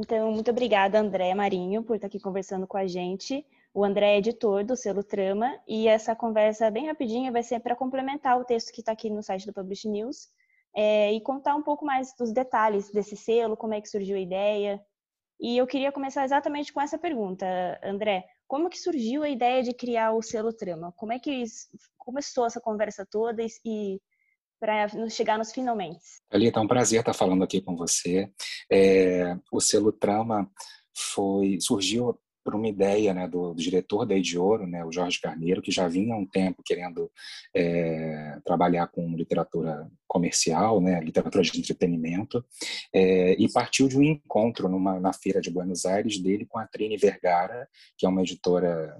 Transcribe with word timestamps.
Então, 0.00 0.30
muito 0.30 0.48
obrigada, 0.52 1.00
André 1.00 1.34
Marinho, 1.34 1.82
por 1.82 1.96
estar 1.96 2.06
aqui 2.06 2.20
conversando 2.20 2.68
com 2.68 2.76
a 2.76 2.86
gente. 2.86 3.44
O 3.74 3.84
André 3.84 4.14
é 4.14 4.18
editor 4.18 4.64
do 4.64 4.76
selo 4.76 5.02
Trama 5.02 5.52
e 5.66 5.88
essa 5.88 6.14
conversa 6.14 6.70
bem 6.70 6.86
rapidinha 6.86 7.32
vai 7.32 7.42
ser 7.42 7.58
para 7.58 7.74
complementar 7.74 8.38
o 8.38 8.44
texto 8.44 8.72
que 8.72 8.78
está 8.78 8.92
aqui 8.92 9.10
no 9.10 9.24
site 9.24 9.44
do 9.44 9.52
Publish 9.52 9.88
News 9.88 10.28
é, 10.72 11.12
e 11.12 11.20
contar 11.20 11.56
um 11.56 11.64
pouco 11.64 11.84
mais 11.84 12.14
dos 12.16 12.32
detalhes 12.32 12.92
desse 12.92 13.16
selo, 13.16 13.56
como 13.56 13.74
é 13.74 13.80
que 13.80 13.88
surgiu 13.88 14.16
a 14.16 14.20
ideia. 14.20 14.80
E 15.40 15.58
eu 15.58 15.66
queria 15.66 15.90
começar 15.90 16.24
exatamente 16.24 16.72
com 16.72 16.80
essa 16.80 16.96
pergunta, 16.96 17.44
André. 17.82 18.24
Como 18.46 18.70
que 18.70 18.78
surgiu 18.78 19.24
a 19.24 19.28
ideia 19.28 19.64
de 19.64 19.74
criar 19.74 20.12
o 20.12 20.22
selo 20.22 20.52
Trama? 20.52 20.92
Como 20.92 21.12
é 21.12 21.18
que 21.18 21.42
começou 21.98 22.46
essa 22.46 22.60
conversa 22.60 23.04
toda 23.04 23.44
e 23.64 24.00
para 24.58 24.88
chegar 25.08 25.38
nos 25.38 25.52
finalmente? 25.52 26.00
Thalita, 26.28 26.60
é 26.60 26.62
um 26.62 26.68
prazer 26.68 27.00
estar 27.00 27.14
falando 27.14 27.44
aqui 27.44 27.60
com 27.60 27.76
você. 27.76 28.30
É, 28.70 29.36
o 29.52 29.60
selo 29.60 29.92
Trama 29.92 30.50
foi 30.94 31.58
surgiu 31.60 32.18
por 32.48 32.54
uma 32.54 32.66
ideia 32.66 33.12
né, 33.12 33.28
do, 33.28 33.52
do, 33.52 33.62
diretor 33.62 34.06
da 34.06 34.18
de 34.18 34.38
Ouro, 34.38 34.66
né, 34.66 34.82
o 34.82 34.90
Jorge 34.90 35.20
Carneiro, 35.20 35.60
que 35.60 35.70
já 35.70 35.86
vinha 35.86 36.14
há 36.14 36.16
um 36.16 36.24
tempo 36.24 36.62
querendo 36.64 37.10
é, 37.54 38.38
trabalhar 38.42 38.86
com 38.86 39.14
literatura 39.14 39.86
comercial, 40.06 40.80
né, 40.80 40.98
literatura 41.00 41.44
de 41.44 41.58
entretenimento, 41.58 42.42
é, 42.90 43.34
e 43.34 43.52
partiu 43.52 43.86
de 43.86 43.98
um 43.98 44.02
encontro 44.02 44.66
numa, 44.66 44.98
na 44.98 45.12
feira 45.12 45.42
de 45.42 45.50
Buenos 45.50 45.84
Aires 45.84 46.18
dele 46.18 46.46
com 46.46 46.58
a 46.58 46.66
Trini 46.66 46.96
Vergara, 46.96 47.68
que 47.98 48.06
é 48.06 48.08
uma 48.08 48.22
editora 48.22 48.96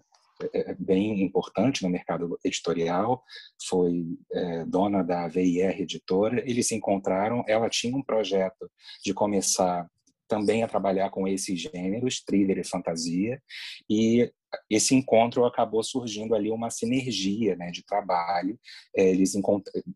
bem 0.79 1.23
importante 1.23 1.83
no 1.83 1.91
mercado 1.91 2.39
editorial, 2.45 3.23
foi 3.69 4.07
é, 4.33 4.65
dona 4.65 5.03
da 5.03 5.29
VIR 5.29 5.81
Editora. 5.81 6.43
Eles 6.49 6.69
se 6.69 6.75
encontraram, 6.75 7.45
ela 7.47 7.69
tinha 7.69 7.97
um 7.97 8.03
projeto 8.03 8.71
de 9.05 9.13
começar 9.13 9.89
também 10.29 10.63
a 10.63 10.69
trabalhar 10.69 11.11
com 11.11 11.27
esses 11.27 11.59
gêneros, 11.59 12.23
thriller 12.23 12.59
e 12.59 12.65
fantasia, 12.65 13.43
e 13.89 14.31
esse 14.71 14.95
encontro 14.95 15.45
acabou 15.45 15.83
surgindo 15.83 16.35
ali 16.35 16.51
uma 16.51 16.71
sinergia 16.71 17.57
né, 17.57 17.71
de 17.71 17.85
trabalho. 17.85 18.59
É, 18.97 19.09
eles 19.09 19.35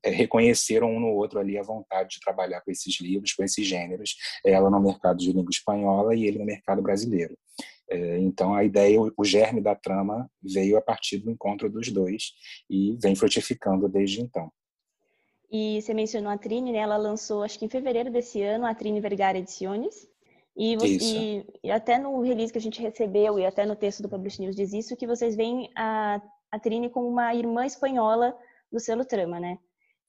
é, 0.03 0.11
reconheceram 0.11 0.91
um 0.91 1.01
no 1.01 1.09
outro 1.09 1.39
ali 1.39 1.59
a 1.59 1.63
vontade 1.63 2.17
de 2.17 2.21
trabalhar 2.21 2.61
com 2.63 2.71
esses 2.71 3.01
livros, 3.01 3.33
com 3.33 3.45
esses 3.45 3.67
gêneros, 3.67 4.17
ela 4.45 4.71
no 4.71 4.81
mercado 4.81 5.19
de 5.19 5.33
língua 5.33 5.51
espanhola 5.51 6.15
e 6.15 6.25
ele 6.25 6.39
no 6.39 6.45
mercado 6.45 6.83
brasileiro. 6.83 7.37
É, 7.91 8.19
então, 8.19 8.55
a 8.55 8.65
ideia, 8.65 8.99
o 9.17 9.25
germe 9.25 9.61
da 9.61 9.75
trama 9.75 10.31
veio 10.43 10.77
a 10.77 10.83
partir 10.83 11.19
do 11.19 11.31
encontro 11.31 11.71
dos 11.71 11.91
dois 11.91 12.33
e 12.69 12.97
vem 13.03 13.15
frutificando 13.15 13.89
desde 13.89 14.21
então. 14.21 14.51
E 15.51 15.83
você 15.83 15.93
mencionou 15.93 16.33
a 16.33 16.39
Trini, 16.39 16.73
né? 16.73 16.79
Ela 16.79 16.97
lançou, 16.97 17.43
acho 17.43 17.59
que 17.59 17.67
em 17.67 17.69
fevereiro 17.69 18.11
desse 18.11 18.41
ano, 18.41 18.65
a 18.65 18.75
Trini 18.75 19.01
Vergara 19.01 19.37
Ediciones. 19.37 20.09
E, 20.57 20.77
você, 20.77 20.87
e, 20.87 21.47
e, 21.65 21.71
até 21.71 21.99
no 21.99 22.21
release 22.23 22.53
que 22.53 22.59
a 22.59 22.63
gente 22.63 22.81
recebeu 22.81 23.39
e 23.39 23.45
até 23.45 23.65
no 23.67 23.77
texto 23.77 24.03
do 24.03 24.09
Publish 24.09 24.41
News 24.41 24.57
diz 24.57 24.73
isso, 24.73 24.97
que 24.97 25.07
vocês 25.07 25.37
veem 25.37 25.71
a, 25.77 26.23
a 26.51 26.59
Trine 26.59 26.91
como 26.91 27.09
uma 27.09 27.35
irmã 27.35 27.67
espanhola 27.67 28.37
do 28.71 28.81
selo 28.81 29.05
Trama, 29.05 29.39
né? 29.39 29.59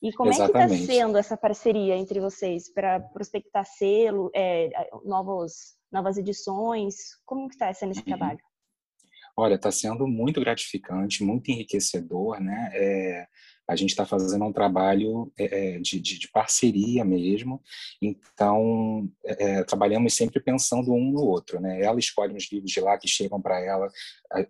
E 0.02 0.12
como 0.12 0.32
Exatamente. 0.32 0.58
é 0.58 0.68
que 0.68 0.82
está 0.82 0.94
sendo 0.94 1.18
essa 1.18 1.38
parceria 1.38 1.96
entre 1.96 2.20
vocês 2.20 2.70
para 2.70 3.00
prospectar 3.00 3.66
selo, 3.66 4.30
é, 4.36 4.70
novos, 5.06 5.76
novas 5.94 6.18
edições? 6.18 6.96
Como 7.26 7.48
que 7.48 7.56
está 7.56 7.74
sendo 7.74 7.92
esse 7.92 8.02
uhum. 8.02 8.06
trabalho? 8.06 8.40
Olha, 9.36 9.56
está 9.56 9.72
sendo 9.72 10.08
muito 10.08 10.40
gratificante, 10.40 11.24
muito 11.24 11.50
enriquecedor, 11.50 12.40
né? 12.40 12.70
É, 12.74 13.28
a 13.68 13.76
gente 13.76 13.90
está 13.90 14.06
fazendo 14.06 14.46
um 14.46 14.54
trabalho 14.54 15.32
é, 15.40 15.80
de, 15.80 16.00
de, 16.00 16.20
de, 16.20 16.30
parceria 16.30 17.04
mesmo, 17.04 17.62
então 18.00 19.10
é, 19.26 19.64
trabalhamos 19.64 20.14
sempre 20.14 20.40
pensando 20.40 20.92
um 20.94 21.12
no 21.12 21.24
outro, 21.24 21.60
né? 21.60 21.82
Ela 21.82 21.98
escolhe 21.98 22.36
os 22.36 22.52
livros 22.52 22.72
de 22.72 22.80
lá 22.80 22.98
que 22.98 23.08
chegam 23.08 23.42
para 23.42 23.60
ela, 23.60 23.90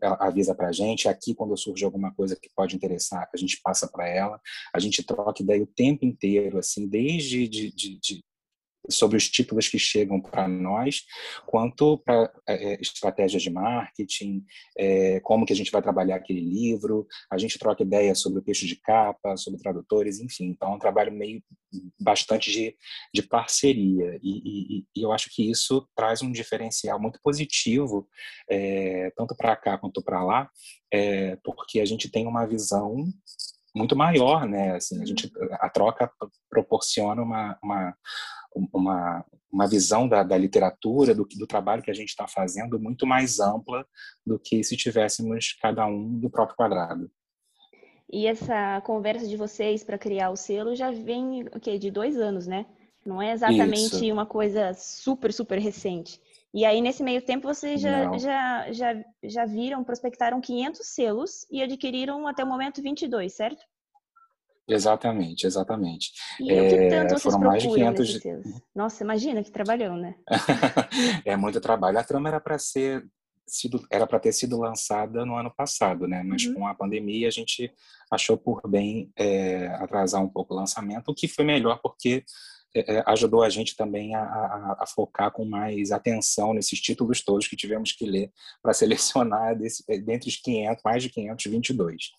ela 0.02 0.18
avisa 0.20 0.54
para 0.54 0.68
a 0.68 0.72
gente. 0.72 1.08
Aqui, 1.08 1.34
quando 1.34 1.56
surge 1.56 1.86
alguma 1.86 2.14
coisa 2.14 2.36
que 2.36 2.50
pode 2.54 2.76
interessar, 2.76 3.30
a 3.34 3.38
gente 3.38 3.62
passa 3.64 3.88
para 3.88 4.08
ela. 4.10 4.42
A 4.74 4.80
gente 4.80 5.04
troca 5.04 5.42
ideia 5.42 5.64
o 5.64 5.68
tempo 5.68 6.06
inteiro, 6.06 6.58
assim, 6.58 6.88
desde 6.90 7.48
de, 7.48 7.72
de, 7.74 8.00
de 8.00 8.24
sobre 8.90 9.18
os 9.18 9.30
títulos 9.30 9.68
que 9.68 9.80
chegam 9.80 10.20
para 10.20 10.48
nós, 10.48 11.04
quanto 11.46 11.98
para 12.00 12.32
é, 12.48 12.74
é, 12.74 12.82
estratégias 12.82 13.42
de 13.42 13.50
marketing, 13.50 14.44
é, 14.78 15.20
como 15.22 15.46
que 15.46 15.54
a 15.54 15.56
gente 15.56 15.72
vai 15.72 15.82
trabalhar 15.82 16.16
aquele 16.16 16.42
livro, 16.42 17.08
a 17.32 17.38
gente 17.38 17.58
troca 17.58 17.84
ideias 17.84 18.20
sobre 18.20 18.40
o 18.40 18.42
texto 18.44 18.66
de 18.66 18.76
capa, 18.76 19.38
sobre 19.38 19.60
tradutores, 19.60 20.20
enfim. 20.20 20.46
Então, 20.46 20.72
é 20.72 20.76
um 20.76 20.80
trabalho 20.80 21.12
meio 21.12 21.42
bastante 22.00 22.52
de, 22.52 22.76
de 23.14 23.24
parceria 23.24 24.20
e, 24.22 24.78
e, 24.80 24.86
e 24.96 25.02
eu 25.02 25.12
acho 25.12 25.30
que 25.32 25.50
isso 25.50 25.88
traz 25.96 26.22
um 26.22 26.32
diferencial 26.32 27.00
muito 27.00 27.20
positivo, 27.24 28.08
é, 28.50 29.12
tanto 29.16 29.36
para 29.36 29.56
cá 29.56 29.78
quanto 29.78 30.04
para 30.04 30.24
lá, 30.24 30.50
é, 30.92 31.38
porque 31.44 31.80
a 31.80 31.86
gente 31.86 32.10
tem 32.10 32.28
uma 32.28 32.46
visão 32.46 33.06
muito 33.76 33.96
maior, 33.96 34.48
né? 34.48 34.76
Assim, 34.76 35.02
a 35.02 35.06
gente 35.06 35.32
a 35.54 35.70
troca 35.70 36.12
proporciona 36.50 37.22
uma, 37.22 37.58
uma 37.64 37.96
uma, 38.56 39.26
uma 39.52 39.68
visão 39.68 40.08
da, 40.08 40.24
da 40.24 40.38
literatura, 40.38 41.14
do, 41.14 41.26
do 41.26 41.48
trabalho 41.48 41.84
que 41.84 41.92
a 41.92 41.94
gente 41.94 42.10
está 42.10 42.28
fazendo, 42.28 42.80
muito 42.80 43.06
mais 43.06 43.40
ampla 43.40 43.86
do 44.26 44.40
que 44.40 44.64
se 44.64 44.76
tivéssemos 44.76 45.58
cada 45.62 45.86
um 45.86 46.20
do 46.20 46.30
próprio 46.30 46.58
quadrado. 46.58 47.10
E 48.12 48.28
essa 48.28 48.82
conversa 48.82 49.28
de 49.28 49.36
vocês 49.36 49.84
para 49.84 49.98
criar 49.98 50.30
o 50.30 50.36
selo 50.36 50.76
já 50.76 50.92
vem 50.92 51.44
o 51.54 51.60
quê? 51.60 51.80
de 51.80 51.90
dois 51.90 52.18
anos, 52.18 52.46
né? 52.46 52.66
Não 53.06 53.22
é 53.22 53.32
exatamente 53.32 53.96
Isso. 53.96 54.14
uma 54.14 54.26
coisa 54.26 54.74
super, 54.74 55.34
super 55.34 55.60
recente. 55.60 56.22
E 56.54 56.64
aí, 56.66 56.80
nesse 56.80 57.02
meio 57.02 57.22
tempo, 57.22 57.48
vocês 57.48 57.82
já, 57.82 58.16
já, 58.18 58.72
já, 58.72 59.06
já 59.24 59.46
viram, 59.46 59.84
prospectaram 59.84 60.40
500 60.40 60.86
selos 60.86 61.48
e 61.50 61.64
adquiriram 61.64 62.28
até 62.28 62.44
o 62.44 62.48
momento 62.48 62.82
22, 62.82 63.34
certo? 63.34 63.64
Exatamente, 64.68 65.46
exatamente. 65.46 66.12
E 66.40 66.52
é, 66.52 66.62
o 66.62 66.70
que 66.70 66.88
tanto 66.88 67.20
vocês 67.20 67.36
mais 67.38 67.64
de 67.64 67.70
500 67.70 68.20
Nossa, 68.74 69.04
imagina 69.04 69.44
que 69.44 69.52
trabalhão, 69.52 69.98
né? 69.98 70.16
é 71.26 71.36
muito 71.36 71.60
trabalho. 71.60 72.00
A 72.00 72.04
trama 72.04 72.30
era 72.30 72.40
para 72.40 72.58
ser 72.58 73.06
sido 73.46 73.86
era 73.92 74.08
para 74.08 74.20
ter 74.20 74.32
sido 74.32 74.58
lançada 74.58 75.26
no 75.26 75.36
ano 75.36 75.52
passado, 75.52 76.08
né? 76.08 76.24
Mas 76.24 76.46
uhum. 76.46 76.54
com 76.56 76.68
a 76.68 76.74
pandemia 76.74 77.28
a 77.28 77.32
gente 77.32 77.72
achou 78.10 78.38
por 78.38 78.62
bem 78.68 79.12
é, 79.18 79.68
atrasar 79.80 80.24
um 80.24 80.30
pouco 80.30 80.54
o 80.54 80.58
lançamento, 80.58 81.10
o 81.10 81.16
que 81.16 81.28
foi 81.28 81.44
melhor 81.44 81.80
porque 81.82 82.24
é, 82.74 82.96
é 82.96 83.04
ajudou 83.08 83.44
a 83.44 83.50
gente 83.50 83.76
também 83.76 84.16
a, 84.16 84.22
a, 84.22 84.78
a, 84.80 84.88
focar 84.88 85.32
com 85.32 85.46
mais 85.46 85.92
atenção 85.92 86.54
nesses 86.54 86.80
títulos 86.80 87.22
todos 87.22 87.48
que 87.48 87.56
tivemos 87.56 87.92
que 87.92 88.06
ler 88.06 88.32
para 88.62 88.74
selecionar 88.74 89.58
desse, 89.58 89.84
dentre 90.02 90.30
os 90.30 90.38
500, 90.38 90.84
mais 90.84 91.04
de 91.04 91.10
522. 91.10 92.12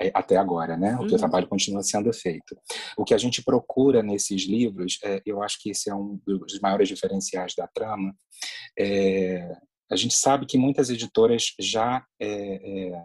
É, 0.00 0.10
até 0.14 0.36
agora, 0.36 0.76
né? 0.76 0.96
O, 0.96 1.00
uhum. 1.00 1.06
o 1.06 1.16
trabalho 1.16 1.46
continua 1.46 1.82
sendo 1.82 2.12
feito. 2.12 2.56
O 2.96 3.04
que 3.04 3.12
a 3.12 3.18
gente 3.18 3.42
procura 3.42 4.02
nesses 4.02 4.42
livros, 4.42 4.98
é, 5.04 5.20
eu 5.26 5.42
acho 5.42 5.58
que 5.60 5.70
esse 5.70 5.90
é 5.90 5.94
um 5.94 6.18
dos 6.26 6.58
maiores 6.60 6.88
diferenciais 6.88 7.54
da 7.54 7.68
trama. 7.68 8.14
É, 8.78 9.56
a 9.90 9.96
gente 9.96 10.14
sabe 10.14 10.46
que 10.46 10.56
muitas 10.56 10.88
editoras 10.88 11.54
já 11.60 12.02
é, 12.18 12.28
é, 12.88 13.04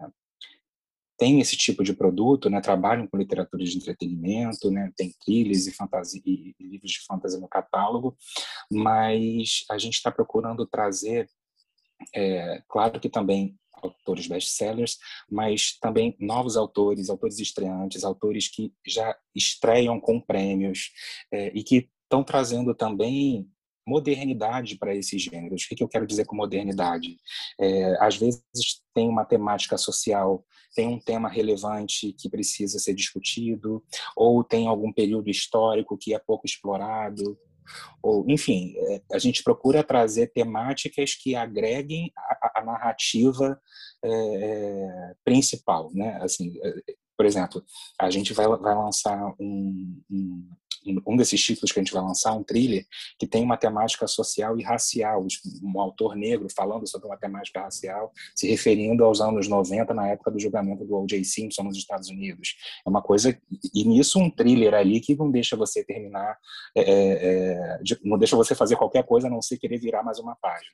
têm 1.18 1.42
esse 1.42 1.58
tipo 1.58 1.84
de 1.84 1.94
produto, 1.94 2.50
né? 2.50 2.62
Trabalham 2.62 3.08
com 3.08 3.18
literatura 3.18 3.64
de 3.64 3.76
entretenimento, 3.76 4.72
né? 4.72 4.90
Tem 4.96 5.14
trilhas 5.26 5.68
e, 5.68 5.74
fantasia, 5.74 6.22
e 6.26 6.56
livros 6.62 6.92
de 6.92 7.06
fantasia 7.06 7.40
no 7.40 7.50
catálogo, 7.50 8.16
mas 8.72 9.66
a 9.70 9.78
gente 9.78 9.96
está 9.96 10.12
procurando 10.12 10.66
trazer 10.66 11.28
é, 12.14 12.62
claro 12.68 13.00
que 13.00 13.10
também 13.10 13.58
autores 13.86 14.28
best-sellers, 14.28 14.98
mas 15.30 15.78
também 15.80 16.16
novos 16.20 16.58
autores, 16.58 17.10
autores 17.10 17.40
estreantes, 17.40 18.04
autores 18.04 18.48
que 18.48 18.74
já 18.86 19.16
estreiam 19.34 20.00
com 20.00 20.20
prêmios 20.20 20.92
é, 21.32 21.52
e 21.56 21.64
que 21.64 21.90
estão 22.04 22.24
trazendo 22.24 22.74
também 22.74 23.50
modernidade 23.88 24.78
para 24.78 24.96
esses 24.96 25.22
gêneros. 25.22 25.64
O 25.64 25.76
que 25.76 25.84
eu 25.84 25.88
quero 25.88 26.08
dizer 26.08 26.26
com 26.26 26.36
modernidade? 26.36 27.18
É, 27.60 27.96
às 28.00 28.18
vezes 28.18 28.44
tem 28.94 29.08
uma 29.08 29.24
temática 29.24 29.78
social, 29.78 30.44
tem 30.76 30.88
um 30.88 31.00
tema 31.00 31.30
relevante 31.30 32.12
que 32.14 32.30
precisa 32.30 32.80
ser 32.80 32.96
discutido, 32.96 33.84
ou 34.16 34.44
tem 34.44 34.68
algum 34.68 34.92
período 34.92 35.30
histórico 35.30 35.98
que 35.98 36.16
é 36.16 36.20
pouco 36.20 36.46
explorado, 36.46 37.38
ou 38.02 38.26
enfim, 38.30 38.76
é, 38.78 39.02
a 39.14 39.20
gente 39.20 39.44
procura 39.44 39.84
trazer 39.84 40.28
temáticas 40.28 41.16
que 41.16 41.36
agreguem 41.36 42.12
a, 42.16 42.55
narrativa 42.66 43.60
é, 44.04 45.16
principal, 45.24 45.90
né? 45.94 46.20
Assim, 46.22 46.54
é, 46.64 46.96
por 47.18 47.26
exemplo, 47.26 47.64
a 48.00 48.10
gente 48.10 48.34
vai, 48.34 48.46
vai 48.48 48.76
lançar 48.76 49.34
um, 49.40 50.02
um, 50.10 50.50
um 51.06 51.16
desses 51.16 51.42
títulos 51.42 51.72
que 51.72 51.80
a 51.80 51.84
gente 51.84 51.94
vai 51.94 52.02
lançar, 52.02 52.34
um 52.34 52.44
thriller, 52.44 52.86
que 53.20 53.28
tem 53.28 53.44
uma 53.44 53.58
temática 53.58 54.08
social 54.08 54.58
e 54.60 54.64
racial, 54.64 55.26
um 55.64 55.80
autor 55.80 56.16
negro 56.16 56.48
falando 56.56 56.88
sobre 56.88 57.08
uma 57.08 57.18
temática 57.18 57.62
racial, 57.62 58.12
se 58.36 58.48
referindo 58.48 59.04
aos 59.04 59.22
anos 59.22 59.48
90, 59.48 59.94
na 59.94 60.08
época 60.08 60.32
do 60.32 60.40
julgamento 60.40 60.86
do 60.86 60.96
O.J. 60.96 61.24
Simpson 61.24 61.64
nos 61.64 61.78
Estados 61.78 62.10
Unidos. 62.10 62.56
É 62.86 62.90
uma 62.90 63.02
coisa, 63.02 63.38
e 63.74 63.84
nisso 63.84 64.20
um 64.20 64.30
thriller 64.30 64.74
ali 64.74 65.00
que 65.00 65.16
não 65.16 65.32
deixa 65.32 65.56
você 65.56 65.84
terminar, 65.84 66.38
é, 66.76 66.82
é, 66.82 67.80
não 68.04 68.18
deixa 68.18 68.36
você 68.36 68.56
fazer 68.56 68.76
qualquer 68.76 69.04
coisa 69.04 69.28
a 69.28 69.30
não 69.30 69.42
ser 69.42 69.58
querer 69.58 69.80
virar 69.80 70.04
mais 70.04 70.20
uma 70.20 70.36
página. 70.36 70.72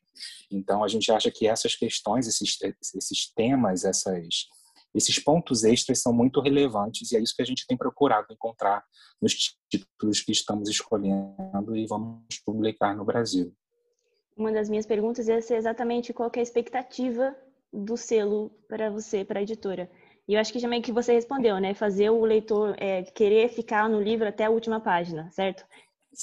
Então, 0.52 0.84
a 0.84 0.88
gente 0.88 1.12
acha 1.12 1.32
que 1.32 1.48
essas 1.48 1.76
questões, 1.76 2.28
esses, 2.28 2.58
esses 2.96 3.32
temas, 3.34 3.86
essas 3.86 4.48
esses 4.94 5.18
pontos 5.20 5.64
extras 5.64 6.02
são 6.02 6.14
muito 6.14 6.42
relevantes 6.42 7.12
e 7.12 7.18
é 7.18 7.20
isso 7.20 7.36
que 7.36 7.42
a 7.42 7.46
gente 7.46 7.66
tem 7.66 7.78
procurado 7.78 8.28
encontrar 8.32 8.84
nos 9.22 9.34
títulos 9.70 10.22
que 10.22 10.32
estamos 10.32 10.70
escolhendo 10.70 11.76
e 11.76 11.86
vamos 11.88 12.24
publicar 12.46 12.96
no 12.96 13.06
Brasil. 13.06 13.54
Uma 14.36 14.52
das 14.52 14.70
minhas 14.70 14.86
perguntas 14.86 15.28
ia 15.28 15.42
ser 15.42 15.56
exatamente 15.56 16.14
qual 16.14 16.32
é 16.36 16.40
a 16.40 16.44
expectativa 16.44 17.36
do 17.72 17.96
selo 17.96 18.52
para 18.68 18.90
você, 18.90 19.24
para 19.24 19.40
a 19.40 19.44
editora. 19.44 19.90
E 20.28 20.34
eu 20.34 20.40
acho 20.40 20.52
que 20.52 20.60
já 20.60 20.68
meio 20.68 20.82
que 20.82 20.92
você 20.92 21.14
respondeu, 21.14 21.60
né? 21.60 21.74
Fazer 21.74 22.10
o 22.10 22.24
leitor 22.24 22.76
é, 22.78 23.04
querer 23.04 23.50
ficar 23.50 23.90
no 23.90 24.02
livro 24.02 24.28
até 24.28 24.46
a 24.46 24.50
última 24.50 24.80
página, 24.80 25.30
certo? 25.32 25.66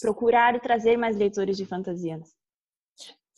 Procurar 0.00 0.54
e 0.54 0.60
trazer 0.60 0.96
mais 0.96 1.16
leitores 1.16 1.56
de 1.56 1.64
fantasias. 1.64 2.37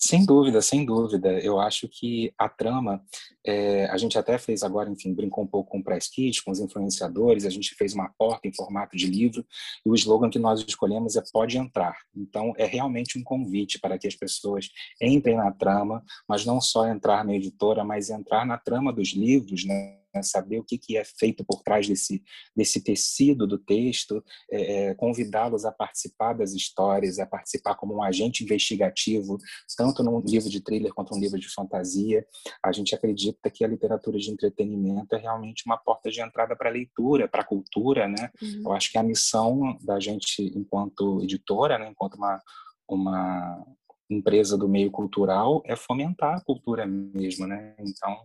Sem 0.02 0.24
dúvida, 0.24 0.62
sem 0.62 0.86
dúvida. 0.86 1.28
Eu 1.40 1.60
acho 1.60 1.86
que 1.86 2.32
a 2.38 2.48
trama, 2.48 3.04
é, 3.46 3.84
a 3.90 3.98
gente 3.98 4.18
até 4.18 4.38
fez 4.38 4.62
agora, 4.62 4.88
enfim, 4.88 5.12
brincou 5.12 5.44
um 5.44 5.46
pouco 5.46 5.70
com 5.70 5.78
o 5.78 5.84
press 5.84 6.08
kit, 6.08 6.42
com 6.42 6.50
os 6.50 6.58
influenciadores, 6.58 7.44
a 7.44 7.50
gente 7.50 7.74
fez 7.74 7.92
uma 7.92 8.08
porta 8.16 8.48
em 8.48 8.54
formato 8.54 8.96
de 8.96 9.06
livro 9.06 9.44
e 9.84 9.90
o 9.90 9.94
slogan 9.94 10.30
que 10.30 10.38
nós 10.38 10.64
escolhemos 10.66 11.16
é 11.16 11.22
pode 11.30 11.58
entrar. 11.58 11.94
Então, 12.16 12.54
é 12.56 12.64
realmente 12.64 13.18
um 13.18 13.22
convite 13.22 13.78
para 13.78 13.98
que 13.98 14.08
as 14.08 14.14
pessoas 14.14 14.70
entrem 15.02 15.36
na 15.36 15.52
trama, 15.52 16.02
mas 16.26 16.46
não 16.46 16.62
só 16.62 16.88
entrar 16.88 17.22
na 17.22 17.34
editora, 17.34 17.84
mas 17.84 18.08
entrar 18.08 18.46
na 18.46 18.56
trama 18.56 18.94
dos 18.94 19.12
livros, 19.12 19.66
né? 19.66 19.99
Né, 20.14 20.22
saber 20.22 20.58
o 20.58 20.64
que, 20.64 20.78
que 20.78 20.96
é 20.96 21.04
feito 21.04 21.44
por 21.44 21.62
trás 21.62 21.86
desse, 21.86 22.22
desse 22.54 22.82
tecido 22.82 23.46
do 23.46 23.58
texto, 23.58 24.22
é, 24.50 24.90
é, 24.90 24.94
convidá-los 24.94 25.64
a 25.64 25.72
participar 25.72 26.34
das 26.34 26.52
histórias, 26.52 27.18
a 27.18 27.26
participar 27.26 27.74
como 27.76 27.94
um 27.94 28.02
agente 28.02 28.44
investigativo, 28.44 29.38
tanto 29.76 30.02
num 30.02 30.20
livro 30.20 30.48
de 30.48 30.60
thriller 30.60 30.92
quanto 30.92 31.14
num 31.14 31.20
livro 31.20 31.38
de 31.38 31.48
fantasia. 31.48 32.26
A 32.62 32.72
gente 32.72 32.94
acredita 32.94 33.50
que 33.50 33.64
a 33.64 33.68
literatura 33.68 34.18
de 34.18 34.30
entretenimento 34.30 35.14
é 35.14 35.18
realmente 35.18 35.64
uma 35.66 35.76
porta 35.76 36.10
de 36.10 36.20
entrada 36.20 36.56
para 36.56 36.68
a 36.68 36.72
leitura, 36.72 37.28
para 37.28 37.42
a 37.42 37.46
cultura, 37.46 38.08
né? 38.08 38.30
Uhum. 38.42 38.62
Eu 38.66 38.72
acho 38.72 38.90
que 38.90 38.98
a 38.98 39.02
missão 39.02 39.78
da 39.82 39.98
gente, 40.00 40.42
enquanto 40.56 41.22
editora, 41.22 41.78
né, 41.78 41.88
enquanto 41.90 42.14
uma, 42.14 42.42
uma 42.88 43.66
empresa 44.10 44.58
do 44.58 44.68
meio 44.68 44.90
cultural 44.90 45.62
é 45.64 45.76
fomentar 45.76 46.36
a 46.36 46.44
cultura 46.44 46.86
mesmo, 46.86 47.46
né? 47.46 47.74
Então, 47.78 48.16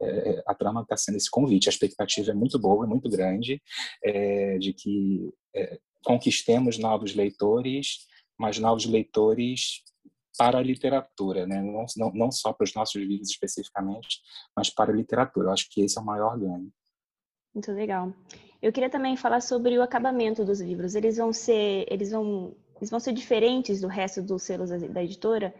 é, 0.00 0.42
a 0.46 0.54
trama 0.54 0.82
está 0.82 0.96
sendo 0.96 1.16
esse 1.16 1.30
convite. 1.30 1.68
A 1.68 1.72
expectativa 1.72 2.30
é 2.30 2.34
muito 2.34 2.58
boa, 2.58 2.84
é 2.84 2.88
muito 2.88 3.08
grande, 3.10 3.60
é, 4.04 4.58
de 4.58 4.72
que 4.72 5.30
é, 5.54 5.78
conquistemos 6.04 6.78
novos 6.78 7.14
leitores, 7.14 8.06
mas 8.38 8.58
novos 8.58 8.86
leitores 8.86 9.82
para 10.38 10.58
a 10.58 10.62
literatura, 10.62 11.46
né? 11.46 11.60
Não, 11.60 11.84
não, 11.96 12.12
não 12.12 12.32
só 12.32 12.52
para 12.52 12.64
os 12.64 12.74
nossos 12.74 13.00
livros 13.00 13.30
especificamente, 13.30 14.20
mas 14.56 14.70
para 14.70 14.92
a 14.92 14.96
literatura. 14.96 15.48
Eu 15.48 15.52
acho 15.52 15.68
que 15.70 15.82
esse 15.82 15.98
é 15.98 16.00
o 16.00 16.04
maior 16.04 16.38
ganho. 16.38 16.70
Muito 17.54 17.70
legal. 17.72 18.14
Eu 18.62 18.72
queria 18.72 18.88
também 18.88 19.16
falar 19.16 19.40
sobre 19.40 19.76
o 19.76 19.82
acabamento 19.82 20.44
dos 20.44 20.60
livros. 20.60 20.94
Eles 20.94 21.16
vão 21.16 21.32
ser, 21.32 21.84
eles 21.90 22.12
vão 22.12 22.56
eles 22.82 22.90
vão 22.90 22.98
ser 22.98 23.12
diferentes 23.12 23.80
do 23.80 23.86
resto 23.86 24.20
dos 24.20 24.42
selos 24.42 24.70
da 24.70 25.04
editora? 25.04 25.54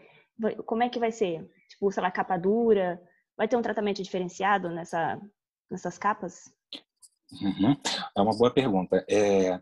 Como 0.65 0.83
é 0.83 0.89
que 0.89 0.99
vai 0.99 1.09
ser? 1.09 1.49
Tipo, 1.69 1.89
sei 1.89 2.03
lá, 2.03 2.11
capa 2.11 2.35
dura? 2.35 3.01
Vai 3.37 3.47
ter 3.47 3.55
um 3.55 3.61
tratamento 3.61 4.03
diferenciado 4.03 4.69
nessa, 4.69 5.17
nessas 5.71 5.97
capas? 5.97 6.53
Uhum. 7.41 7.77
É 8.17 8.21
uma 8.21 8.37
boa 8.37 8.51
pergunta. 8.51 9.05
É, 9.09 9.57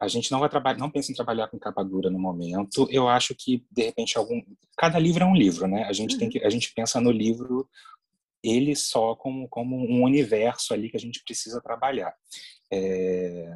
a 0.00 0.06
gente 0.06 0.30
não 0.30 0.38
vai 0.38 0.48
trabalhar, 0.48 0.78
não 0.78 0.88
pensa 0.88 1.10
em 1.10 1.14
trabalhar 1.16 1.48
com 1.48 1.58
capa 1.58 1.82
dura 1.82 2.08
no 2.08 2.20
momento. 2.20 2.86
Eu 2.88 3.08
acho 3.08 3.34
que 3.34 3.66
de 3.68 3.82
repente 3.82 4.16
algum, 4.16 4.40
cada 4.78 4.96
livro 4.96 5.24
é 5.24 5.26
um 5.26 5.34
livro, 5.34 5.66
né? 5.66 5.82
A 5.88 5.92
gente 5.92 6.12
uhum. 6.12 6.20
tem 6.20 6.28
que, 6.28 6.44
a 6.44 6.50
gente 6.50 6.72
pensa 6.72 7.00
no 7.00 7.10
livro 7.10 7.68
ele 8.44 8.76
só 8.76 9.16
como 9.16 9.48
como 9.48 9.76
um 9.76 10.04
universo 10.04 10.72
ali 10.72 10.88
que 10.88 10.96
a 10.96 11.00
gente 11.00 11.20
precisa 11.24 11.60
trabalhar. 11.60 12.14
É, 12.72 13.52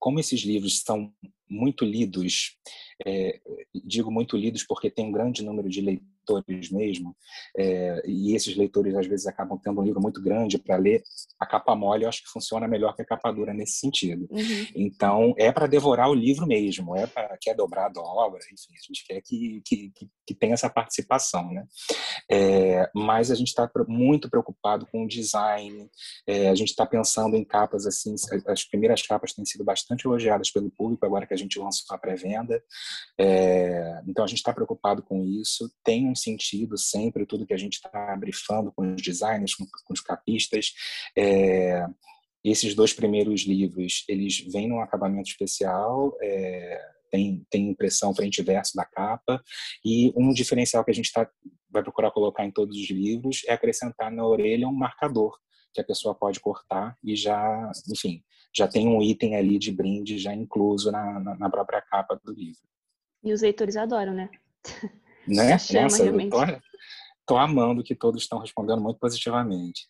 como 0.00 0.18
esses 0.18 0.40
livros 0.40 0.80
são 0.80 1.12
muito 1.48 1.84
lidos, 1.84 2.56
é, 3.06 3.40
digo 3.84 4.10
muito 4.10 4.36
lidos 4.36 4.64
porque 4.64 4.90
tem 4.90 5.06
um 5.06 5.12
grande 5.12 5.44
número 5.44 5.68
de 5.68 5.80
leitores 5.80 6.19
leitores 6.34 6.70
mesmo, 6.70 7.16
é, 7.56 8.02
e 8.06 8.34
esses 8.34 8.56
leitores 8.56 8.94
às 8.94 9.06
vezes 9.06 9.26
acabam 9.26 9.58
tendo 9.62 9.80
um 9.80 9.84
livro 9.84 10.00
muito 10.00 10.22
grande 10.22 10.58
para 10.58 10.76
ler, 10.76 11.02
a 11.38 11.46
capa 11.46 11.74
mole 11.74 12.04
eu 12.04 12.08
acho 12.08 12.22
que 12.22 12.30
funciona 12.30 12.68
melhor 12.68 12.94
que 12.94 13.02
a 13.02 13.04
capa 13.04 13.32
dura 13.32 13.52
nesse 13.52 13.78
sentido. 13.78 14.26
Uhum. 14.30 14.66
Então, 14.74 15.34
é 15.38 15.50
para 15.50 15.66
devorar 15.66 16.08
o 16.10 16.14
livro 16.14 16.46
mesmo, 16.46 16.96
é 16.96 17.06
para 17.06 17.36
quer 17.40 17.54
dobrar 17.54 17.90
a 17.94 18.00
obra, 18.00 18.40
enfim, 18.52 18.72
a 18.74 18.86
gente 18.86 19.06
quer 19.06 19.20
que, 19.22 19.62
que, 19.64 19.90
que, 19.90 20.10
que 20.26 20.34
tenha 20.34 20.54
essa 20.54 20.70
participação, 20.70 21.50
né? 21.52 21.64
É, 22.30 22.90
mas 22.94 23.30
a 23.30 23.34
gente 23.34 23.48
está 23.48 23.68
muito 23.88 24.28
preocupado 24.30 24.86
com 24.86 25.04
o 25.04 25.08
design, 25.08 25.88
é, 26.26 26.48
a 26.48 26.54
gente 26.54 26.68
está 26.68 26.86
pensando 26.86 27.36
em 27.36 27.44
capas 27.44 27.86
assim, 27.86 28.14
as 28.46 28.64
primeiras 28.64 29.02
capas 29.02 29.32
têm 29.32 29.44
sido 29.44 29.64
bastante 29.64 30.06
elogiadas 30.06 30.50
pelo 30.50 30.70
público 30.70 31.04
agora 31.04 31.26
que 31.26 31.34
a 31.34 31.36
gente 31.36 31.58
lançou 31.58 31.94
a 31.94 31.98
pré-venda, 31.98 32.62
é, 33.18 34.00
então 34.06 34.24
a 34.24 34.28
gente 34.28 34.38
está 34.38 34.52
preocupado 34.52 35.02
com 35.02 35.24
isso, 35.24 35.70
tem 35.82 36.08
um 36.08 36.14
sentido 36.20 36.76
sempre 36.78 37.26
tudo 37.26 37.46
que 37.46 37.54
a 37.54 37.58
gente 37.58 37.74
está 37.74 38.16
brifando 38.16 38.72
com 38.72 38.94
os 38.94 39.02
designers, 39.02 39.54
com, 39.54 39.64
com 39.64 39.92
os 39.92 40.00
capistas. 40.00 40.72
É, 41.16 41.84
esses 42.42 42.74
dois 42.74 42.92
primeiros 42.92 43.42
livros, 43.42 44.04
eles 44.08 44.40
vêm 44.52 44.68
num 44.68 44.80
acabamento 44.80 45.28
especial, 45.28 46.16
é, 46.22 46.80
tem, 47.10 47.46
tem 47.50 47.68
impressão 47.68 48.14
frente 48.14 48.38
e 48.38 48.44
verso 48.44 48.74
da 48.74 48.84
capa, 48.84 49.42
e 49.84 50.12
um 50.16 50.32
diferencial 50.32 50.84
que 50.84 50.90
a 50.90 50.94
gente 50.94 51.12
tá, 51.12 51.28
vai 51.70 51.82
procurar 51.82 52.10
colocar 52.10 52.44
em 52.44 52.50
todos 52.50 52.76
os 52.76 52.90
livros 52.90 53.42
é 53.46 53.52
acrescentar 53.52 54.10
na 54.10 54.26
orelha 54.26 54.68
um 54.68 54.72
marcador, 54.72 55.36
que 55.74 55.80
a 55.80 55.84
pessoa 55.84 56.14
pode 56.14 56.40
cortar 56.40 56.96
e 57.04 57.14
já, 57.14 57.70
enfim, 57.88 58.22
já 58.54 58.66
tem 58.66 58.88
um 58.88 59.02
item 59.02 59.36
ali 59.36 59.58
de 59.58 59.70
brinde 59.70 60.18
já 60.18 60.34
incluso 60.34 60.90
na, 60.90 61.20
na, 61.20 61.36
na 61.36 61.50
própria 61.50 61.80
capa 61.80 62.18
do 62.24 62.32
livro. 62.32 62.62
E 63.22 63.32
os 63.32 63.42
leitores 63.42 63.76
adoram, 63.76 64.14
né? 64.14 64.30
Né? 65.26 65.58
Chama, 65.58 65.82
Nossa, 65.82 66.02
realmente. 66.02 66.34
eu 66.34 66.60
tô 67.26 67.36
amando 67.36 67.84
que 67.84 67.94
todos 67.94 68.22
estão 68.22 68.38
respondendo 68.38 68.80
muito 68.80 68.98
positivamente. 68.98 69.88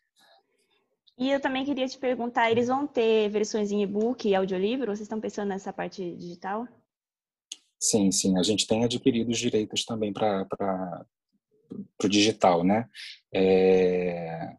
E 1.19 1.31
eu 1.31 1.41
também 1.41 1.65
queria 1.65 1.87
te 1.87 1.99
perguntar, 1.99 2.51
eles 2.51 2.69
vão 2.69 2.87
ter 2.87 3.29
versões 3.29 3.71
em 3.71 3.83
e-book 3.83 4.27
e 4.27 4.35
audiolivro? 4.35 4.87
Vocês 4.87 5.03
estão 5.03 5.21
pensando 5.21 5.49
nessa 5.49 5.71
parte 5.73 6.17
digital? 6.17 6.67
Sim, 7.79 8.11
sim. 8.11 8.39
A 8.39 8.43
gente 8.43 8.67
tem 8.67 8.85
adquirido 8.85 9.31
os 9.31 9.39
direitos 9.39 9.85
também 9.85 10.13
para 10.13 10.47
o 12.03 12.09
digital, 12.09 12.65
né? 12.65 12.89
É... 13.35 14.55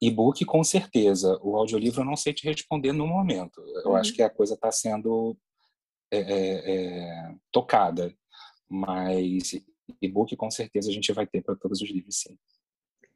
E-book, 0.00 0.44
com 0.44 0.64
certeza. 0.64 1.38
O 1.42 1.56
audiolivro 1.56 2.00
eu 2.00 2.04
não 2.04 2.16
sei 2.16 2.34
te 2.34 2.44
responder 2.46 2.92
no 2.92 3.06
momento. 3.06 3.62
Eu 3.84 3.92
uhum. 3.92 3.96
acho 3.96 4.12
que 4.12 4.22
a 4.22 4.28
coisa 4.28 4.54
está 4.54 4.72
sendo 4.72 5.36
é, 6.10 6.18
é, 6.18 6.74
é, 6.74 7.34
tocada 7.52 8.12
mas 8.72 9.54
e-book 10.00 10.34
com 10.36 10.50
certeza 10.50 10.90
a 10.90 10.92
gente 10.92 11.12
vai 11.12 11.26
ter 11.26 11.42
para 11.42 11.56
todos 11.56 11.80
os 11.80 11.90
livros, 11.90 12.20
sim. 12.20 12.38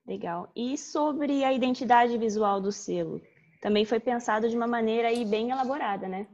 Legal. 0.06 0.50
E 0.54 0.76
sobre 0.78 1.42
a 1.42 1.52
identidade 1.52 2.16
visual 2.16 2.60
do 2.60 2.70
selo? 2.70 3.20
Também 3.60 3.84
foi 3.84 3.98
pensado 3.98 4.48
de 4.48 4.56
uma 4.56 4.66
maneira 4.66 5.08
aí 5.08 5.24
bem 5.24 5.50
elaborada, 5.50 6.06
né? 6.06 6.28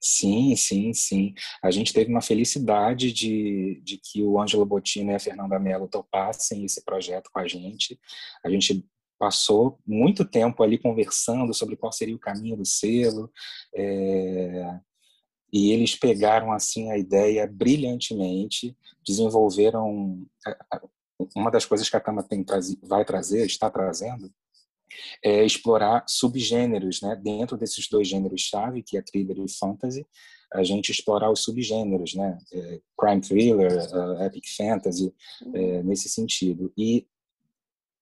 Sim, 0.00 0.54
sim, 0.54 0.92
sim. 0.92 1.34
A 1.60 1.70
gente 1.72 1.92
teve 1.92 2.10
uma 2.10 2.20
felicidade 2.20 3.12
de, 3.12 3.80
de 3.82 3.98
que 3.98 4.22
o 4.22 4.40
Ângelo 4.40 4.64
Bottino 4.64 5.10
e 5.10 5.14
a 5.14 5.18
Fernanda 5.18 5.58
Mello 5.58 5.88
topassem 5.88 6.64
esse 6.64 6.84
projeto 6.84 7.30
com 7.32 7.40
a 7.40 7.48
gente. 7.48 7.98
A 8.44 8.50
gente 8.50 8.86
passou 9.18 9.80
muito 9.84 10.24
tempo 10.24 10.62
ali 10.62 10.78
conversando 10.78 11.52
sobre 11.52 11.76
qual 11.76 11.90
seria 11.90 12.14
o 12.14 12.20
caminho 12.20 12.56
do 12.56 12.64
selo. 12.64 13.28
É, 13.74 14.78
e 15.52 15.72
eles 15.72 15.94
pegaram 15.94 16.52
assim 16.52 16.90
a 16.90 16.98
ideia 16.98 17.46
brilhantemente, 17.46 18.76
desenvolveram 19.04 20.24
uma 21.34 21.50
das 21.50 21.64
coisas 21.64 21.88
que 21.88 21.96
a 21.96 22.00
Cama 22.00 22.22
tem, 22.22 22.44
vai 22.82 23.04
trazer, 23.04 23.46
está 23.46 23.70
trazendo, 23.70 24.30
é 25.22 25.44
explorar 25.44 26.04
subgêneros, 26.06 27.00
né? 27.02 27.16
Dentro 27.16 27.56
desses 27.56 27.88
dois 27.88 28.08
gêneros 28.08 28.40
chave, 28.40 28.82
que 28.82 28.96
é 28.96 29.02
thriller 29.02 29.38
e 29.38 29.50
fantasy, 29.50 30.06
a 30.52 30.62
gente 30.62 30.90
explorar 30.90 31.30
os 31.30 31.42
subgêneros, 31.42 32.14
né? 32.14 32.38
É, 32.52 32.80
crime 32.98 33.20
thriller, 33.20 33.72
uh, 33.92 34.22
epic 34.22 34.44
fantasy, 34.56 35.12
é, 35.54 35.82
nesse 35.82 36.08
sentido. 36.08 36.72
E 36.76 37.06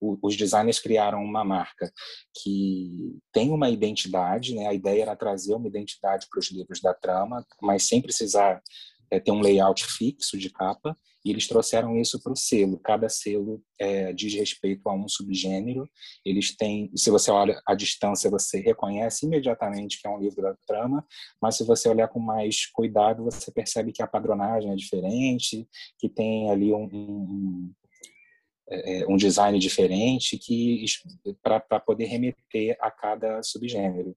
os 0.00 0.36
designers 0.36 0.78
criaram 0.78 1.22
uma 1.22 1.44
marca 1.44 1.92
que 2.42 3.16
tem 3.32 3.50
uma 3.50 3.70
identidade, 3.70 4.54
né? 4.54 4.66
A 4.66 4.74
ideia 4.74 5.02
era 5.02 5.16
trazer 5.16 5.54
uma 5.54 5.68
identidade 5.68 6.26
para 6.30 6.38
os 6.38 6.50
livros 6.50 6.80
da 6.80 6.92
trama, 6.92 7.44
mas 7.60 7.84
sem 7.84 8.02
precisar 8.02 8.62
é, 9.10 9.20
ter 9.20 9.30
um 9.30 9.40
layout 9.40 9.84
fixo 9.84 10.36
de 10.38 10.50
capa. 10.50 10.96
E 11.24 11.30
eles 11.30 11.48
trouxeram 11.48 11.96
isso 11.96 12.22
para 12.22 12.32
o 12.32 12.36
selo. 12.36 12.78
Cada 12.78 13.08
selo 13.08 13.60
é, 13.80 14.12
diz 14.12 14.32
respeito 14.34 14.88
a 14.88 14.94
um 14.94 15.08
subgênero. 15.08 15.88
Eles 16.24 16.54
têm, 16.56 16.88
se 16.94 17.10
você 17.10 17.32
olha 17.32 17.60
à 17.66 17.74
distância, 17.74 18.30
você 18.30 18.60
reconhece 18.60 19.26
imediatamente 19.26 20.00
que 20.00 20.06
é 20.06 20.10
um 20.10 20.20
livro 20.20 20.40
da 20.40 20.54
trama, 20.64 21.04
mas 21.42 21.56
se 21.56 21.64
você 21.64 21.88
olhar 21.88 22.06
com 22.06 22.20
mais 22.20 22.66
cuidado, 22.66 23.24
você 23.24 23.50
percebe 23.50 23.92
que 23.92 24.02
a 24.02 24.06
padronagem 24.06 24.70
é 24.70 24.76
diferente, 24.76 25.68
que 25.98 26.08
tem 26.08 26.48
ali 26.48 26.72
um, 26.72 26.84
um 26.84 27.72
é, 28.68 29.00
é, 29.00 29.06
um 29.06 29.16
design 29.16 29.58
diferente 29.58 30.38
que 30.38 30.84
para 31.42 31.80
poder 31.80 32.06
remeter 32.06 32.76
a 32.80 32.90
cada 32.90 33.42
subgênero. 33.42 34.16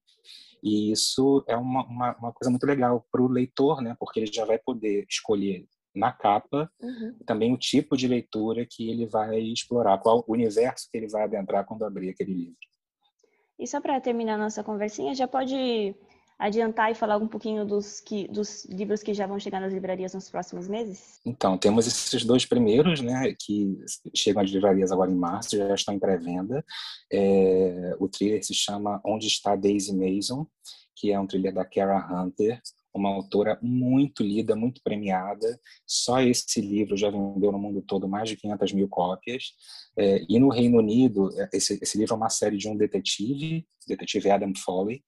E 0.64 0.92
isso 0.92 1.44
é 1.48 1.56
uma, 1.56 1.86
uma, 1.86 2.18
uma 2.18 2.34
coisa 2.34 2.50
muito 2.50 2.66
legal 2.66 3.06
para 3.12 3.22
o 3.22 3.28
leitor, 3.28 3.82
né? 3.82 3.96
porque 4.00 4.20
ele 4.20 4.32
já 4.32 4.46
vai 4.46 4.58
poder 4.58 5.06
escolher 5.10 5.66
na 5.96 6.12
capa 6.12 6.70
uhum. 6.82 7.16
também 7.26 7.54
o 7.54 7.58
tipo 7.58 7.98
de 7.98 8.08
leitura 8.08 8.66
que 8.70 8.90
ele 8.90 9.06
vai 9.06 9.40
explorar, 9.40 9.98
qual 10.00 10.24
o 10.28 10.34
universo 10.34 10.88
que 10.92 10.98
ele 10.98 11.08
vai 11.08 11.24
adentrar 11.24 11.66
quando 11.66 11.84
abrir 11.84 12.10
aquele 12.10 12.34
livro. 12.34 12.58
E 13.58 13.68
só 13.68 13.82
para 13.82 14.00
terminar 14.00 14.38
nossa 14.38 14.64
conversinha, 14.64 15.14
já 15.14 15.28
pode 15.28 15.96
adiantar 16.40 16.90
e 16.90 16.96
falar 16.96 17.18
um 17.18 17.28
pouquinho 17.28 17.66
dos, 17.66 18.00
que, 18.00 18.28
dos 18.30 18.64
livros 18.66 19.04
que 19.04 19.14
já 19.14 19.28
vão 19.28 19.38
chegar 19.38 19.60
nas 19.60 19.74
livrarias 19.74 20.14
nos 20.14 20.30
próximos 20.30 20.70
meses? 20.70 21.20
Então, 21.26 21.58
temos 21.58 21.86
esses 21.86 22.24
dois 22.24 22.46
primeiros, 22.46 23.02
né, 23.02 23.36
que 23.38 23.78
chegam 24.16 24.42
às 24.42 24.50
livrarias 24.50 24.92
agora 24.92 25.12
em 25.12 25.16
março, 25.16 25.58
já 25.58 25.76
estão 25.76 25.94
em 25.94 26.00
pré-venda. 26.00 26.64
É, 27.12 27.96
o 28.00 28.08
thriller 28.08 28.42
se 28.44 28.54
chama 28.54 29.02
Onde 29.06 29.28
Está 29.28 29.56
Daisy 29.56 29.94
Mason, 29.94 30.48
que 30.96 31.12
é 31.12 31.20
um 31.20 31.28
thriller 31.28 31.54
da 31.54 31.66
Kara 31.66 31.98
Hunter, 31.98 32.62
uma 32.94 33.10
autora 33.10 33.60
muito 33.62 34.24
lida, 34.24 34.56
muito 34.56 34.82
premiada. 34.82 35.60
Só 35.86 36.22
esse 36.22 36.62
livro 36.62 36.98
já 36.98 37.10
vendeu 37.10 37.52
no 37.52 37.60
mundo 37.60 37.82
todo 37.82 38.08
mais 38.08 38.30
de 38.30 38.38
500 38.38 38.74
mil 38.74 38.88
cópias. 38.88 39.52
É, 39.98 40.24
e 40.28 40.40
no 40.40 40.50
Reino 40.50 40.80
Unido, 40.80 41.30
é, 41.40 41.50
esse, 41.54 41.78
esse 41.82 41.98
livro 41.98 42.14
é 42.14 42.18
uma 42.18 42.30
série 42.30 42.58
de 42.58 42.68
um 42.68 42.76
detetive, 42.76 43.66
detetive 43.90 44.30
Adam 44.30 44.54
Foley, 44.56 45.04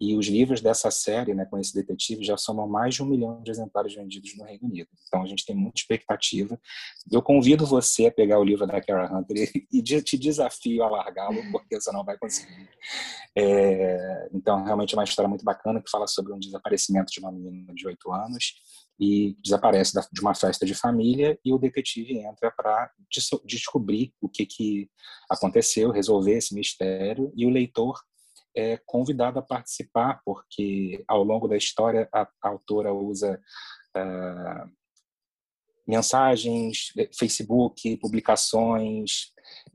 e 0.00 0.14
os 0.14 0.26
livros 0.26 0.60
dessa 0.60 0.90
série, 0.90 1.34
né, 1.34 1.46
com 1.46 1.58
esse 1.58 1.74
detetive, 1.74 2.22
já 2.22 2.36
somam 2.36 2.68
mais 2.68 2.94
de 2.94 3.02
um 3.02 3.06
milhão 3.06 3.42
de 3.42 3.50
exemplares 3.50 3.94
vendidos 3.94 4.36
no 4.36 4.44
Reino 4.44 4.66
Unido. 4.66 4.88
Então 5.06 5.22
a 5.22 5.26
gente 5.26 5.44
tem 5.44 5.56
muita 5.56 5.80
expectativa. 5.80 6.60
Eu 7.10 7.22
convido 7.22 7.66
você 7.66 8.06
a 8.06 8.12
pegar 8.12 8.38
o 8.38 8.44
livro 8.44 8.66
da 8.66 8.80
Kara 8.80 9.10
Hunter 9.12 9.50
e 9.72 9.82
te 9.82 10.18
desafio 10.18 10.82
a 10.82 10.90
largá-lo, 10.90 11.42
porque 11.50 11.80
você 11.80 11.90
não 11.92 12.04
vai 12.04 12.18
conseguir. 12.18 12.68
É, 13.36 14.28
então, 14.34 14.64
realmente 14.64 14.94
é 14.94 14.98
uma 14.98 15.04
história 15.04 15.28
muito 15.28 15.44
bacana 15.44 15.82
que 15.82 15.90
fala 15.90 16.06
sobre 16.06 16.32
um 16.32 16.38
desaparecimento 16.38 17.10
de 17.10 17.20
uma 17.20 17.32
menina 17.32 17.72
de 17.74 17.86
oito 17.86 18.12
anos 18.12 18.54
e 18.98 19.36
desaparece 19.42 19.92
de 20.12 20.20
uma 20.20 20.34
festa 20.34 20.64
de 20.64 20.74
família 20.74 21.38
e 21.44 21.52
o 21.52 21.58
detetive 21.58 22.18
entra 22.18 22.50
para 22.50 22.90
descobrir 23.44 24.12
o 24.20 24.28
que, 24.28 24.46
que 24.46 24.90
aconteceu, 25.30 25.90
resolver 25.90 26.36
esse 26.36 26.54
mistério 26.54 27.32
e 27.36 27.46
o 27.46 27.50
leitor 27.50 28.00
é 28.56 28.80
convidado 28.86 29.38
a 29.38 29.42
participar, 29.42 30.20
porque 30.24 31.04
ao 31.06 31.22
longo 31.22 31.46
da 31.46 31.56
história 31.56 32.08
a, 32.12 32.22
a 32.42 32.48
autora 32.48 32.92
usa 32.92 33.40
uh, 33.96 34.70
mensagens, 35.86 36.92
Facebook, 37.16 37.96
publicações, 37.98 39.32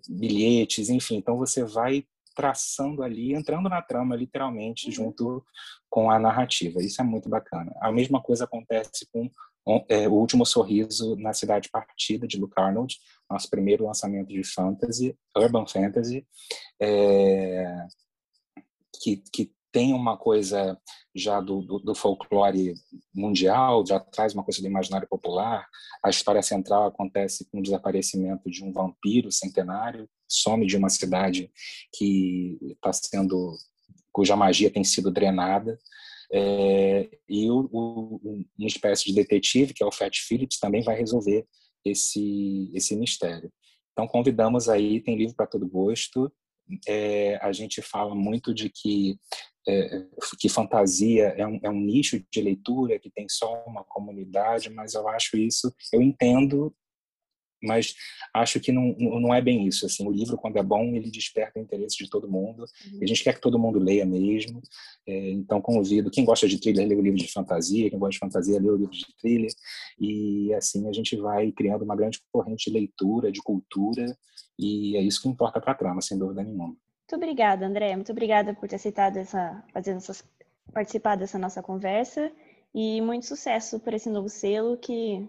bilhetes, 0.09 0.89
enfim. 0.89 1.17
Então 1.17 1.37
você 1.37 1.63
vai 1.63 2.03
traçando 2.35 3.03
ali, 3.03 3.33
entrando 3.33 3.69
na 3.69 3.81
trama 3.81 4.15
literalmente 4.15 4.87
uhum. 4.87 4.91
junto 4.91 5.45
com 5.89 6.09
a 6.09 6.17
narrativa. 6.17 6.81
Isso 6.81 7.01
é 7.01 7.03
muito 7.03 7.29
bacana. 7.29 7.71
A 7.81 7.91
mesma 7.91 8.21
coisa 8.21 8.45
acontece 8.45 9.07
com 9.11 9.29
é, 9.87 10.07
o 10.07 10.13
último 10.13 10.45
sorriso 10.45 11.15
na 11.17 11.33
cidade 11.33 11.69
partida 11.69 12.27
de 12.27 12.37
Luke 12.37 12.53
Arnold, 12.57 12.97
nosso 13.29 13.49
primeiro 13.49 13.85
lançamento 13.85 14.29
de 14.29 14.43
fantasy, 14.43 15.15
urban 15.37 15.67
fantasy. 15.67 16.25
É, 16.81 17.85
que, 19.01 19.23
que 19.31 19.51
tem 19.71 19.93
uma 19.93 20.17
coisa 20.17 20.77
já 21.15 21.39
do, 21.39 21.61
do, 21.61 21.79
do, 21.79 21.95
folclore 21.95 22.73
mundial, 23.13 23.85
já 23.85 23.99
traz 23.99 24.33
uma 24.33 24.43
coisa 24.43 24.61
do 24.61 24.67
imaginário 24.67 25.07
popular. 25.07 25.67
A 26.03 26.09
história 26.09 26.41
central 26.41 26.87
acontece 26.87 27.47
com 27.49 27.59
o 27.59 27.63
desaparecimento 27.63 28.49
de 28.49 28.63
um 28.63 28.71
vampiro 28.71 29.31
centenário, 29.31 30.09
some 30.27 30.65
de 30.65 30.75
uma 30.75 30.89
cidade 30.89 31.49
que 31.93 32.57
está 32.63 32.91
sendo, 32.91 33.55
cuja 34.11 34.35
magia 34.35 34.69
tem 34.69 34.83
sido 34.83 35.11
drenada. 35.11 35.79
É, 36.33 37.09
e 37.27 37.49
o, 37.49 37.69
o, 37.71 38.43
uma 38.57 38.67
espécie 38.67 39.05
de 39.05 39.13
detetive, 39.13 39.73
que 39.73 39.83
é 39.83 39.85
o 39.85 39.91
Fat 39.91 40.17
Phillips, 40.27 40.59
também 40.59 40.81
vai 40.81 40.97
resolver 40.97 41.45
esse, 41.83 42.71
esse 42.73 42.95
mistério. 42.95 43.51
Então, 43.91 44.07
convidamos 44.07 44.69
aí, 44.69 45.01
tem 45.01 45.17
livro 45.17 45.35
para 45.35 45.47
todo 45.47 45.67
gosto, 45.67 46.31
é, 46.87 47.37
a 47.41 47.51
gente 47.51 47.81
fala 47.81 48.15
muito 48.15 48.53
de 48.53 48.69
que 48.69 49.17
é, 49.67 50.05
que 50.39 50.49
fantasia 50.49 51.35
é 51.37 51.45
um, 51.45 51.59
é 51.63 51.69
um 51.69 51.79
nicho 51.79 52.19
de 52.31 52.41
leitura 52.41 52.97
que 52.97 53.11
tem 53.11 53.27
só 53.29 53.63
uma 53.67 53.83
comunidade, 53.83 54.69
mas 54.71 54.95
eu 54.95 55.07
acho 55.07 55.37
isso, 55.37 55.71
eu 55.93 56.01
entendo 56.01 56.73
mas 57.61 57.95
acho 58.33 58.59
que 58.59 58.71
não, 58.71 58.95
não 58.97 59.33
é 59.33 59.41
bem 59.41 59.67
isso. 59.67 59.85
Assim, 59.85 60.07
o 60.07 60.11
livro, 60.11 60.37
quando 60.37 60.57
é 60.57 60.63
bom, 60.63 60.95
ele 60.95 61.09
desperta 61.11 61.59
o 61.59 61.61
interesse 61.61 61.97
de 61.97 62.09
todo 62.09 62.29
mundo. 62.29 62.65
Uhum. 62.91 62.99
A 63.01 63.05
gente 63.05 63.23
quer 63.23 63.33
que 63.33 63.41
todo 63.41 63.59
mundo 63.59 63.79
leia 63.79 64.05
mesmo. 64.05 64.61
É, 65.07 65.31
então, 65.31 65.61
convido 65.61 66.11
quem 66.11 66.25
gosta 66.25 66.47
de 66.47 66.59
thriller, 66.59 66.87
lê 66.87 66.95
o 66.95 67.01
livro 67.01 67.19
de 67.19 67.31
fantasia. 67.31 67.89
Quem 67.89 67.99
gosta 67.99 68.13
de 68.13 68.19
fantasia, 68.19 68.59
lê 68.59 68.69
o 68.69 68.75
livro 68.75 68.93
de 68.93 69.05
thriller. 69.19 69.51
E 69.99 70.53
assim 70.53 70.87
a 70.87 70.93
gente 70.93 71.15
vai 71.15 71.51
criando 71.51 71.83
uma 71.83 71.95
grande 71.95 72.19
corrente 72.31 72.69
de 72.69 72.77
leitura, 72.77 73.31
de 73.31 73.41
cultura. 73.41 74.05
E 74.57 74.95
é 74.97 75.01
isso 75.01 75.21
que 75.21 75.27
importa 75.27 75.59
para 75.59 75.71
a 75.71 75.75
trama, 75.75 76.01
sem 76.01 76.17
dúvida 76.17 76.43
nenhuma. 76.43 76.67
Muito 76.67 77.15
obrigada, 77.15 77.65
André. 77.65 77.95
Muito 77.95 78.11
obrigada 78.11 78.53
por 78.53 78.69
ter 78.69 78.75
aceitado 78.75 79.17
essa, 79.17 79.63
fazer 79.73 79.91
essas, 79.91 80.23
participar 80.71 81.15
dessa 81.15 81.37
nossa 81.37 81.61
conversa. 81.61 82.31
E 82.73 83.01
muito 83.01 83.25
sucesso 83.25 83.79
para 83.79 83.97
esse 83.97 84.09
novo 84.09 84.29
selo 84.29 84.77
que 84.77 85.27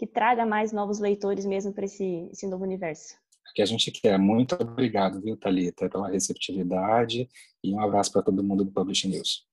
que 0.00 0.06
traga 0.06 0.46
mais 0.46 0.72
novos 0.72 0.98
leitores 0.98 1.44
mesmo 1.44 1.74
para 1.74 1.84
esse, 1.84 2.26
esse 2.32 2.46
novo 2.46 2.64
universo. 2.64 3.14
Que 3.54 3.60
a 3.60 3.66
gente 3.66 3.90
quer. 3.90 4.18
Muito 4.18 4.54
obrigado, 4.54 5.20
viu, 5.20 5.36
Thalita, 5.36 5.90
pela 5.90 6.08
receptividade 6.08 7.28
e 7.62 7.74
um 7.74 7.80
abraço 7.82 8.10
para 8.10 8.22
todo 8.22 8.42
mundo 8.42 8.64
do 8.64 8.72
Publish 8.72 9.06
News. 9.06 9.46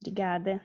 Obrigada. 0.00 0.64